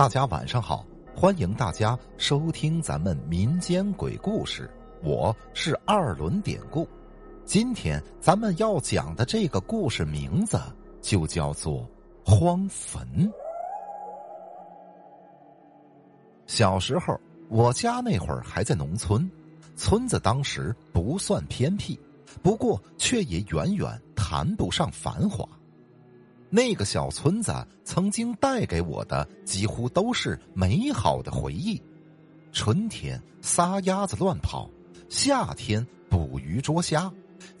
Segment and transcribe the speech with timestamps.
[0.00, 0.82] 大家晚上好，
[1.14, 4.70] 欢迎大家收听咱们民间鬼故事，
[5.02, 6.88] 我是二轮典故。
[7.44, 10.58] 今天咱们要讲的这个故事名字
[11.02, 11.86] 就叫做
[12.24, 13.30] 荒坟。
[16.46, 17.20] 小时候，
[17.50, 19.30] 我家那会儿还在农村，
[19.76, 22.00] 村子当时不算偏僻，
[22.42, 25.46] 不过却也远远谈不上繁华。
[26.50, 27.54] 那个小村子
[27.84, 31.80] 曾经带给我的几乎都是美好的回忆：
[32.50, 34.68] 春天撒鸭子乱跑，
[35.08, 37.10] 夏天捕鱼捉虾，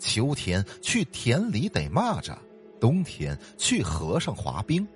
[0.00, 2.36] 秋天去田里逮蚂蚱，
[2.80, 4.86] 冬天去河上滑冰。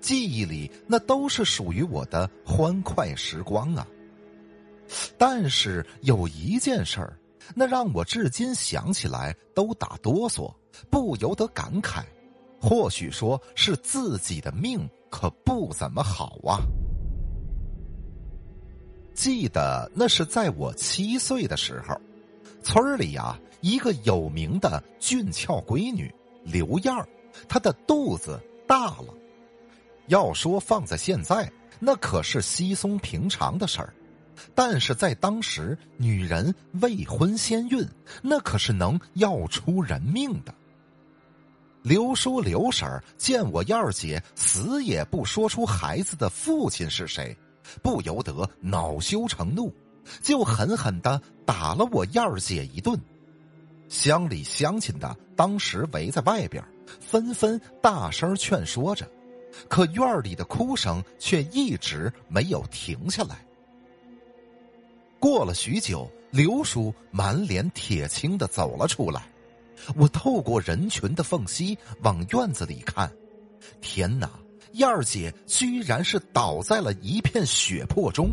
[0.00, 3.86] 记忆里那都是属于我的欢快时光啊！
[5.16, 7.18] 但是有一件事儿，
[7.54, 10.54] 那让我至今想起来都打哆嗦，
[10.90, 12.04] 不由得感慨。
[12.60, 16.60] 或许说是自己的命可不怎么好啊！
[19.14, 22.00] 记得那是在我七岁的时候，
[22.62, 26.12] 村里呀一个有名的俊俏闺女
[26.44, 27.08] 刘燕儿，
[27.48, 29.14] 她的肚子大了。
[30.06, 33.92] 要说放在现在，那可是稀松平常的事儿，
[34.54, 37.86] 但是在当时，女人未婚先孕，
[38.22, 40.54] 那可是能要出人命的。
[41.88, 42.86] 刘叔、刘婶
[43.16, 47.34] 见我燕儿姐死也不说出孩子的父亲是谁，
[47.82, 49.72] 不由得恼羞成怒，
[50.20, 53.00] 就狠狠的打了我燕儿姐一顿。
[53.88, 56.62] 乡里乡亲的当时围在外边，
[57.00, 59.10] 纷纷大声劝说着，
[59.66, 63.38] 可院里的哭声却一直没有停下来。
[65.18, 69.26] 过了许久，刘叔满脸铁青的走了出来。
[69.96, 73.10] 我透过人群的缝隙往院子里看，
[73.80, 74.30] 天哪！
[74.72, 78.30] 燕儿姐居然是倒在了一片血泊中。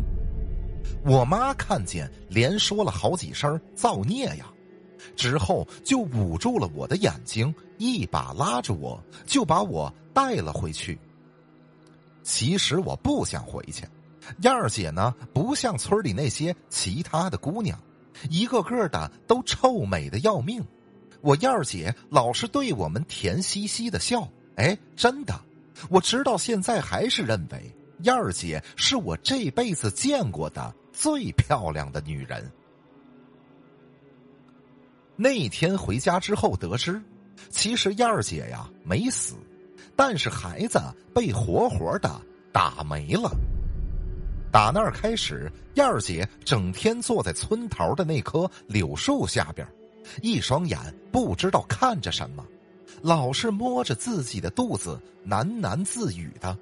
[1.02, 4.46] 我妈看见，连说了好几声“造孽呀”，
[5.16, 10.98] 之后就捂住了我的眼睛，一把拉着我就把我带了回去。
[12.22, 13.84] 其实我不想回去，
[14.42, 17.80] 燕儿姐呢，不像村里那些其他的姑娘，
[18.28, 20.62] 一个个的都臭美的要命。
[21.26, 25.34] 我燕儿姐老是对我们甜兮兮的笑，哎，真的，
[25.90, 32.48] 我直到现在还是认为燕儿姐是我这辈子见过的最漂亮的女人。
[35.16, 37.02] 那天回家之后得知，
[37.50, 39.34] 其实燕儿姐呀没死，
[39.96, 40.80] 但是孩子
[41.12, 42.08] 被活活的
[42.52, 43.32] 打没了。
[44.52, 49.66] 打那儿开始，燕儿姐整天坐在村头的那棵柳树下边。
[50.22, 50.78] 一双眼
[51.10, 52.44] 不知道看着什么，
[53.02, 56.56] 老是摸着自己的肚子喃喃自语的。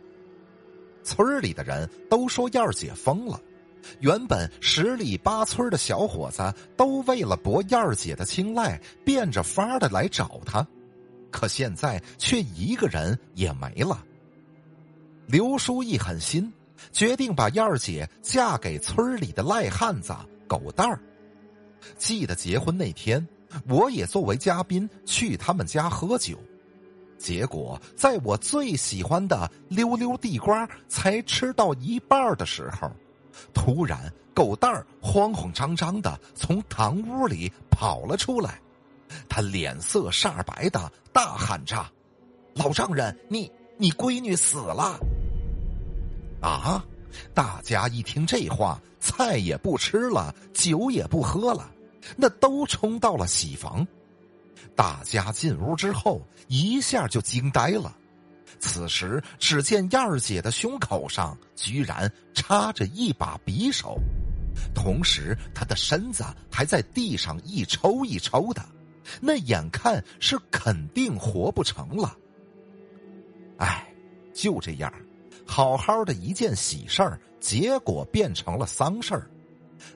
[1.03, 3.41] 村里的人都说燕儿姐疯了。
[4.01, 10.67] 原本十里八村的小伙子都为了博燕儿姐的青睐，变着法的来找她，
[11.31, 14.03] 可现在却一个人也没了。
[15.27, 16.51] 刘叔一狠心，
[16.93, 20.15] 决定把燕儿姐嫁给村里的赖汉子
[20.49, 20.99] 狗蛋儿。
[21.99, 23.27] 记得结婚那天。
[23.69, 26.39] 我也作为嘉宾去他们家喝酒，
[27.19, 32.91] 结果在我最喜欢的溜溜地瓜才吃到一半的时候，
[33.53, 38.61] 突然狗蛋儿慌慌张张的从堂屋里跑了出来，
[39.29, 41.85] 他脸色煞白的大喊着
[42.55, 44.99] ：“老丈人，你你闺女死了！”
[46.43, 46.85] 啊！
[47.33, 51.71] 大家一听这话，菜也不吃了，酒也不喝了。
[52.17, 53.87] 那都冲到了喜房，
[54.75, 57.97] 大家进屋之后一下就惊呆了。
[58.61, 63.99] 此时，只见燕儿姐的胸口上居然插着一把匕首，
[64.75, 68.65] 同时她的身子还在地上一抽一抽的，
[69.21, 72.17] 那眼看是肯定活不成了。
[73.59, 73.87] 哎，
[74.33, 74.93] 就这样，
[75.47, 79.31] 好好的一件喜事儿，结果变成了丧事儿。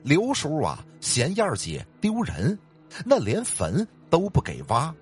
[0.03, 2.57] 刘叔啊，嫌燕儿姐丢人，
[3.05, 4.93] 那连坟都不给挖。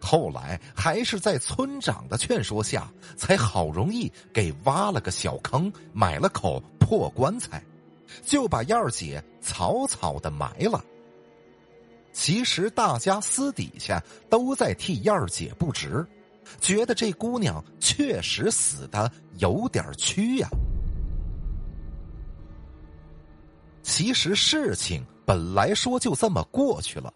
[0.00, 7.62] 后来还是在村长的劝说下，才好容易给挖了个小坑，买了口破棺材，
[8.22, 10.84] 就把燕儿姐草草的埋了。
[12.12, 16.06] 其实大家私底下都在替燕儿姐不值，
[16.60, 20.48] 觉得这姑娘确实死的有点屈呀。
[23.86, 27.14] 其实事情本来说就这么过去了，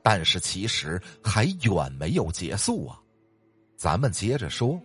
[0.00, 3.00] 但是其实还远没有结束啊！
[3.76, 4.80] 咱们接着说，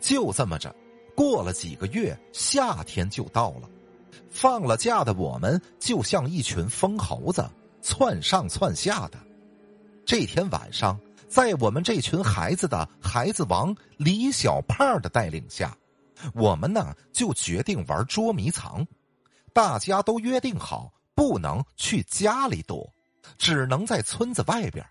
[0.00, 0.74] 就这么着，
[1.14, 3.68] 过了几个月，夏天就到了。
[4.30, 7.46] 放了假的我们，就像一群疯猴子，
[7.82, 9.18] 窜上窜下的。
[10.06, 10.98] 这天晚上，
[11.28, 15.76] 在我们这群孩子的孩子王李小胖的带领下，
[16.32, 18.84] 我们呢就决定玩捉迷藏。
[19.52, 22.90] 大家都约定好，不能去家里躲，
[23.38, 24.84] 只能在村子外边。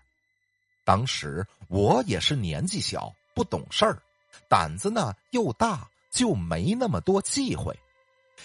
[0.84, 4.02] 当时我也是年纪小，不懂事儿，
[4.48, 7.78] 胆子呢又大，就没那么多忌讳。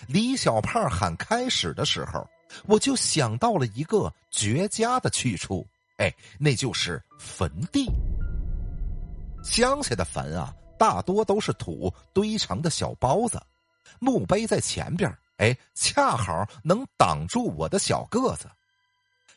[0.08, 2.28] 李小胖喊开始的时候，
[2.66, 5.66] 我就想到了一个绝佳的去处，
[5.98, 7.90] 哎，那就是坟地。
[9.44, 13.42] 乡下的坟啊，大多都是土堆成的小包子，
[14.00, 18.50] 墓碑在前边，哎，恰好能挡住我的小个子。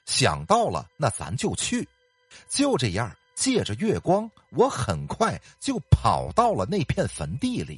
[0.06, 1.86] 想到了，那咱就去。
[2.48, 7.76] 就这样，借着月光，我很快就跑到了那片坟地里。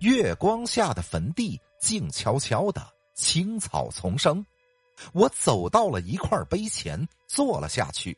[0.00, 2.84] 月光下的坟地静悄悄的，
[3.14, 4.44] 青草丛生。
[5.12, 8.16] 我走到了一块碑前，坐了下去，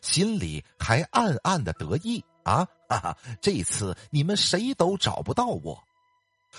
[0.00, 2.66] 心里还暗暗的得意啊！
[2.88, 5.82] 哈哈，这次你们谁都找不到我。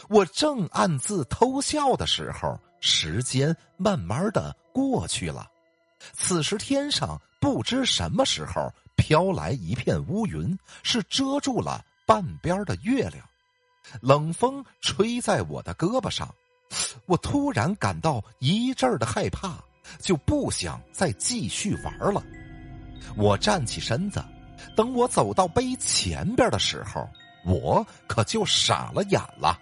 [0.09, 5.47] 我正暗自偷笑的时候，时间慢慢的过去了。
[6.13, 13.23] 此时天上不知什么时候飘来一片乌云，是遮住了半边的月亮。
[14.01, 16.33] 冷风吹在我的胳膊上，
[17.05, 19.57] 我突然感到一阵的害怕，
[19.99, 22.23] 就不想再继续玩了。
[23.17, 24.23] 我站起身子，
[24.75, 27.07] 等我走到碑前边的时候，
[27.45, 29.59] 我可就傻了眼了。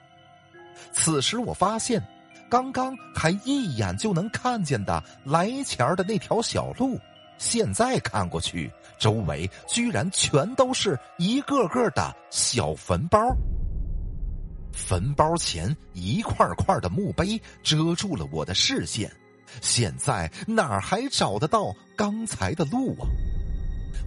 [0.91, 2.01] 此时我发现，
[2.49, 6.99] 刚刚还一眼就能看见的来前的那条小路，
[7.37, 13.19] 现在看过去，周围居然全都是一个个的小坟包。
[14.71, 19.11] 坟包前一块块的墓碑遮住了我的视线，
[19.61, 23.07] 现在哪儿还找得到刚才的路啊？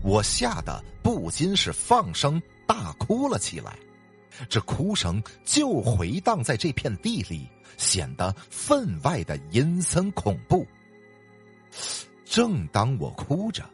[0.03, 3.77] 我吓得不禁是放声大哭了起来，
[4.49, 7.47] 这哭声就回荡在这片地里，
[7.77, 10.67] 显得分外的阴森恐怖。
[12.25, 13.65] 正当我哭着，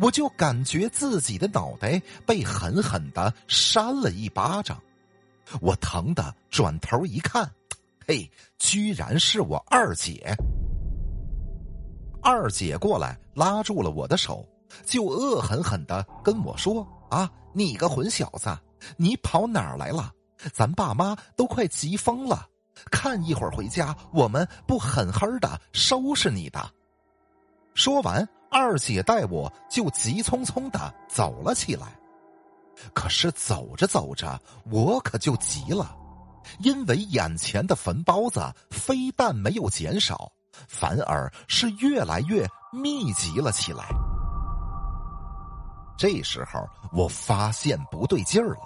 [0.00, 4.80] 我就感觉自己的脑袋被狠狠的扇了一巴掌。
[5.60, 7.50] 我疼的转头一看，
[8.06, 10.34] 嘿，居然是我二姐。
[12.22, 14.46] 二姐过来拉住了我的手，
[14.86, 18.56] 就恶狠狠的跟我说：“啊，你个混小子，
[18.96, 20.12] 你跑哪儿来了？
[20.52, 22.46] 咱爸妈都快急疯了，
[22.90, 26.70] 看一会儿回家，我们不狠狠的收拾你的。”
[27.74, 31.98] 说完，二姐带我就急匆匆的走了起来。
[32.92, 35.96] 可是走着走着，我可就急了，
[36.58, 40.32] 因为眼前的坟包子非但没有减少，
[40.66, 43.84] 反而是越来越密集了起来。
[45.96, 48.60] 这时候我发现不对劲儿了，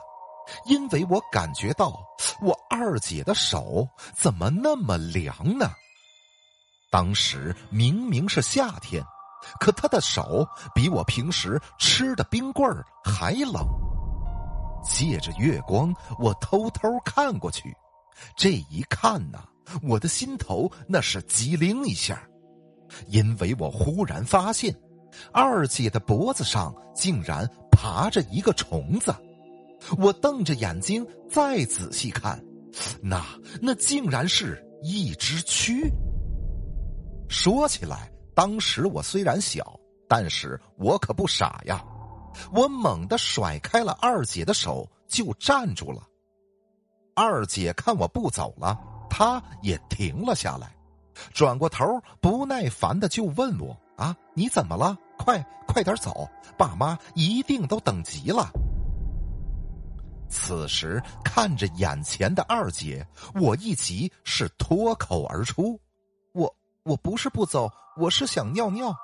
[0.64, 1.98] 因为我感觉到
[2.40, 5.70] 我二姐的手怎么那么凉呢？
[6.90, 9.04] 当时明明是夏天，
[9.58, 13.66] 可她的手比我平时吃的冰棍儿还冷。
[14.84, 17.76] 借着月光，我偷偷看过去，
[18.36, 19.40] 这一看呐，
[19.82, 22.22] 我的心头那是机灵一下，
[23.08, 24.72] 因为我忽然发现，
[25.32, 29.12] 二姐的脖子上竟然爬着一个虫子。
[29.98, 32.42] 我瞪着眼睛再仔细看，
[33.02, 33.24] 那
[33.60, 35.90] 那竟然是一只蛆。
[37.28, 39.78] 说起来，当时我虽然小，
[40.08, 41.84] 但是我可不傻呀。
[42.52, 46.02] 我猛地甩开了二姐的手，就站住了。
[47.14, 48.78] 二姐看我不走了，
[49.08, 50.76] 她也停了下来，
[51.32, 51.84] 转过头，
[52.20, 54.96] 不耐烦的就问我：“啊，你怎么了？
[55.16, 56.28] 快快点走，
[56.58, 58.50] 爸妈一定都等急了。”
[60.28, 65.80] 此时看着眼前的二姐，我一急是脱口而出
[66.34, 66.54] ：“我
[66.84, 68.94] 我不是不走，我是想尿尿。”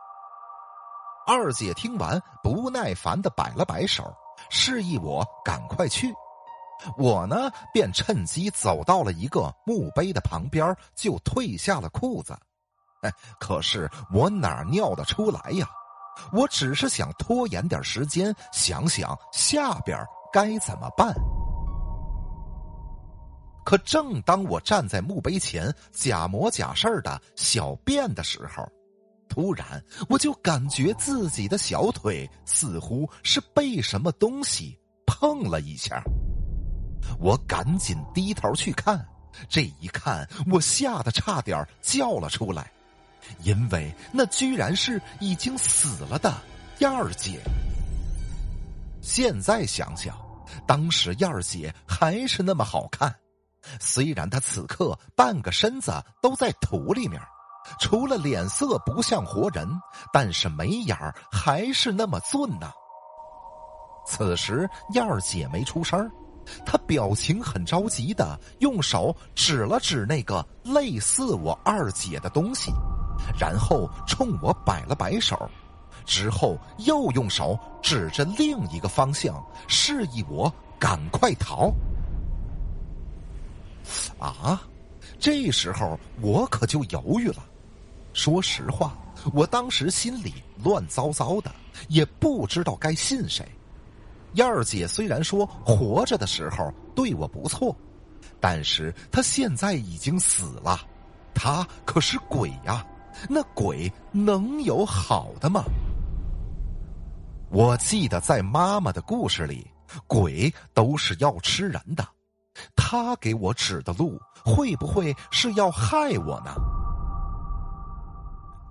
[1.26, 4.12] 二姐听完，不耐烦的摆了摆手，
[4.50, 6.12] 示意我赶快去。
[6.98, 12.36] 我呢，便趁机走到了一个墓碑的旁边，就退下了裤子。
[13.02, 15.68] 哎，可是我哪尿得出来呀？
[16.32, 19.96] 我只是想拖延点时间，想想下边
[20.32, 21.14] 该怎么办。
[23.64, 28.66] 可正当我站在墓碑前假模假式的小便的时候，
[29.28, 36.02] 突然，我就感觉自己的小腿似乎是被什么东西碰了一下，
[37.20, 39.06] 我赶紧低头去看，
[39.48, 42.70] 这一看，我吓得差点叫了出来，
[43.44, 46.34] 因为那居然是已经死了的
[46.80, 47.40] 燕儿姐。
[49.02, 50.16] 现在想想，
[50.66, 53.12] 当时燕儿姐还是那么好看，
[53.80, 55.92] 虽然她此刻半个身子
[56.22, 57.20] 都在土里面，
[57.80, 59.68] 除了脸色不像活人，
[60.12, 62.70] 但是眉眼儿还是那么俊呐。
[64.06, 66.10] 此时燕儿姐没出声
[66.64, 72.72] 她表情很着急的用手指了指那个类似我二姐的东西，
[73.38, 75.50] 然后冲我摆了摆手，
[76.04, 81.72] 之后又用手指着另一个方向，示意我赶快逃。
[84.18, 84.62] 啊！
[85.18, 87.44] 这时候我可就犹豫了。
[88.12, 88.96] 说实话，
[89.32, 91.50] 我当时心里乱糟糟的，
[91.88, 93.46] 也不知道该信谁。
[94.34, 97.74] 燕儿姐虽然说活着的时候对我不错，
[98.40, 100.80] 但是她现在已经死了，
[101.34, 102.84] 她可是鬼呀！
[103.28, 105.64] 那鬼能有好的吗？
[107.52, 109.70] 我记得在妈妈的故事里，
[110.06, 112.02] 鬼都是要吃人的，
[112.74, 116.54] 她给我指的路会不会是要害我呢？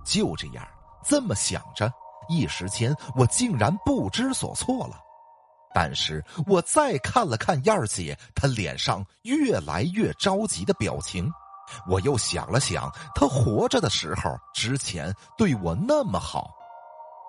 [0.04, 0.66] 就这样，
[1.04, 1.92] 这么想着，
[2.28, 4.96] 一时间我竟然不知所措了。
[5.72, 11.30] 但是我再看了看燕儿姐，她脸上越来越着急的表情，
[11.88, 16.50] 我又想了想，她活着的时候之前对我那么好，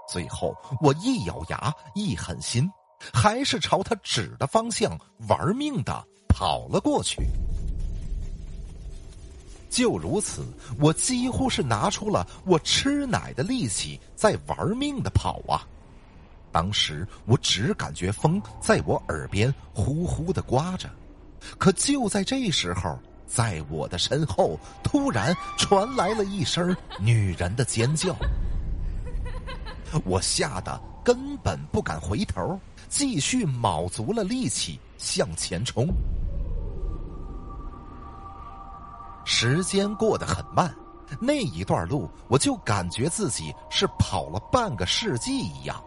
[0.08, 2.70] 最后我一咬牙，一狠心，
[3.14, 7.22] 还是朝他指的方向玩命的跑了过去。
[9.70, 10.46] 就如此，
[10.80, 15.66] 我几乎是拿出了我吃奶的力气在玩命的跑啊。
[16.52, 20.88] 当时我只感觉风在我耳边呼呼的刮着，
[21.58, 28.16] 可就在这时候，在我的身后突然传来了一声女人的尖叫，
[30.06, 32.60] 我吓得根本不敢回头，
[32.90, 35.88] 继续卯足了力气向前冲。
[39.26, 40.74] 时间过得很慢，
[41.20, 45.82] 那一段路我就感觉自己是跑了半个世纪一样。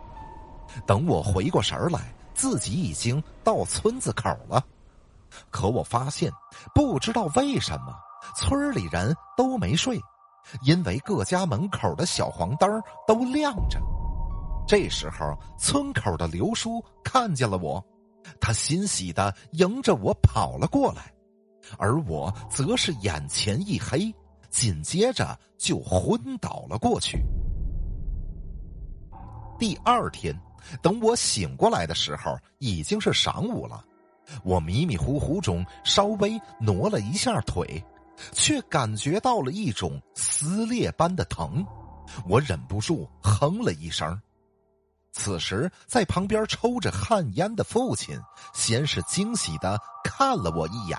[0.87, 4.65] 等我回过神来，自己已经到村子口了。
[5.51, 6.33] 可我发现，
[6.75, 7.95] 不知道为什么，
[8.37, 10.01] 村里人都没睡，
[10.63, 12.69] 因为各家门口的小黄灯
[13.07, 13.81] 都亮着。
[14.67, 17.85] 这时候，村口的刘叔看见了我，
[18.41, 21.13] 他欣喜的迎着我跑了过来，
[21.79, 24.15] 而我则是眼前一黑，
[24.51, 27.19] 紧接着就昏倒了过去。
[29.59, 30.35] 第二天。
[30.83, 33.85] 等我醒过来的时候，已经是晌午了。
[34.43, 37.81] 我迷迷糊糊中稍微挪了一下腿，
[38.33, 41.65] 却感觉到了一种撕裂般的疼。
[42.29, 44.21] 我忍不住哼了一声。
[45.13, 48.21] 此时，在旁边抽着旱烟的父亲，
[48.53, 50.99] 先是惊喜的看了我一眼，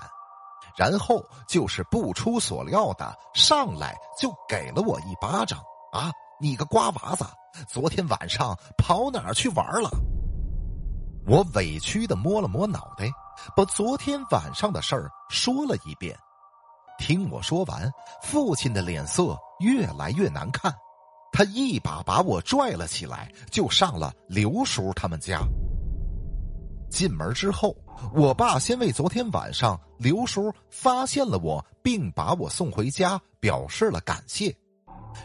[0.76, 5.60] 然后就是不出所料的上来就给了我一巴掌。
[5.92, 6.10] 啊！
[6.40, 7.24] 你个瓜娃子，
[7.66, 9.90] 昨天晚上跑哪儿去玩了？
[11.26, 13.10] 我委屈的摸了摸脑袋，
[13.56, 16.16] 把昨天晚上的事儿说了一遍。
[16.98, 17.90] 听我说完，
[18.20, 20.74] 父亲的脸色越来越难看，
[21.32, 25.40] 他一把把我拽了起来，就上了刘叔他们家。
[26.90, 27.76] 进门之后，
[28.12, 34.54] 我爸先为昨天晚上刘叔发现了我，并把我送回家，表示了感谢。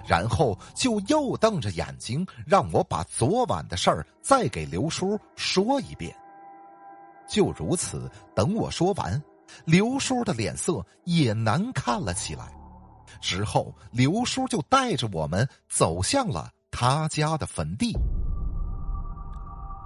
[0.05, 6.15] 然后就又瞪着眼睛让我把昨晚的事儿再给刘叔说一遍。
[7.27, 9.21] 就如此，等我说完，
[9.65, 12.53] 刘叔的脸色也难看了起来。
[13.21, 17.93] 之后，刘叔就带着我们走向了他家的坟地。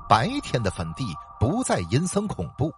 [0.10, 1.06] 白天的坟地
[1.40, 2.72] 不再阴森恐怖，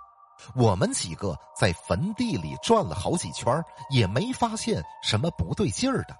[0.55, 6.17] 我们几个在坟地里转了好几圈，也没发现什么不对劲儿的。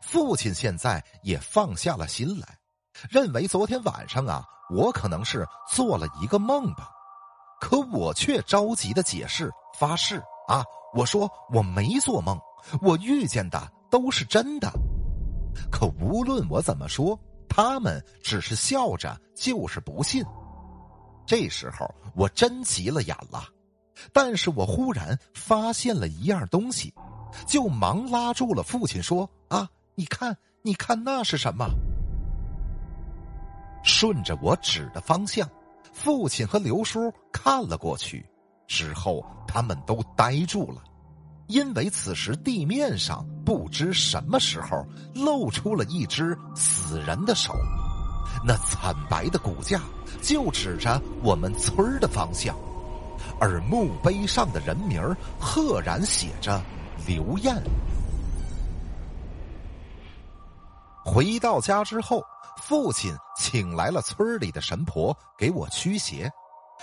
[0.00, 2.58] 父亲现在也放下了心来，
[3.10, 6.88] 认为昨天晚上啊，我可能是做了一个梦吧。
[7.60, 12.38] 可我却着急的解释发誓啊，我说我没做梦，
[12.82, 14.70] 我遇见的都是真的。
[15.72, 17.18] 可无论我怎么说，
[17.48, 20.22] 他们只是笑着，就是不信。
[21.24, 23.42] 这时候我真急了眼了，
[24.12, 26.92] 但是我忽然发现了一样东西，
[27.46, 29.66] 就忙拉住了父亲说啊。
[29.94, 31.66] 你看，你看，那是什么？
[33.82, 35.48] 顺着我指的方向，
[35.90, 38.26] 父亲和刘叔看了过去，
[38.70, 40.80] 之后他们都呆住了，
[41.48, 47.52] 因为此时地面上不知什么时候露出了一只死人的手，
[48.46, 49.80] 那惨白的骨架
[50.22, 52.56] 就指着我们村的方向，
[53.40, 55.02] 而墓碑上的人名
[55.40, 56.62] 赫然写着
[57.08, 57.60] 刘艳。
[61.04, 62.22] 回到家之后，
[62.62, 66.30] 父亲请来了村里的神婆给我驱邪，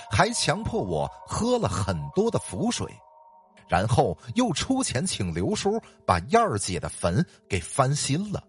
[0.09, 2.87] 还强迫我喝了很多的符水，
[3.67, 8.43] 然后又出钱请刘叔把燕儿姐的坟给翻新了。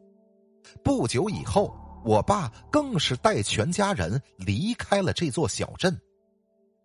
[0.85, 1.75] 不久以后，
[2.05, 5.99] 我爸更是带全家人离开了这座小镇。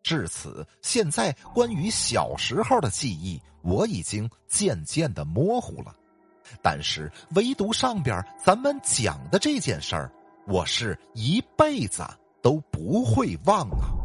[0.01, 5.95] 至此，现在关于小时候的记忆，我已经渐渐的模糊了。
[6.61, 10.11] 但是，唯独上边咱们讲的这件事儿，
[10.45, 12.05] 我是一辈子
[12.41, 14.02] 都不会忘啊！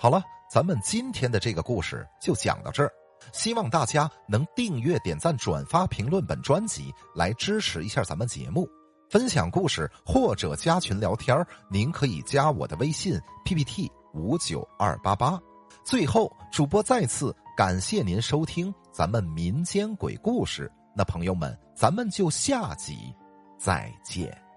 [0.00, 2.92] 好了，咱们今天的这个故事就讲到这儿，
[3.32, 8.68] 希望大家能订阅、点赞、转发、评论本专辑，来支持一下咱们节目，
[9.10, 15.36] 分享故事或者加群聊天您可以加我的微信 PPT 五九二八八。
[15.82, 17.34] 最后，主播再次。
[17.56, 23.12] 感谢您收听咱们民间鬼故事，那朋友们，咱们就下集
[23.58, 24.47] 再见。